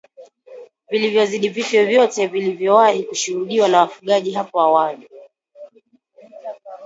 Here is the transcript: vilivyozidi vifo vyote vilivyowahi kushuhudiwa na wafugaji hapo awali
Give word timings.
vilivyozidi 0.89 1.49
vifo 1.49 1.85
vyote 1.85 2.27
vilivyowahi 2.27 3.03
kushuhudiwa 3.03 3.67
na 3.67 3.79
wafugaji 3.79 4.31
hapo 4.31 4.61
awali 4.61 5.09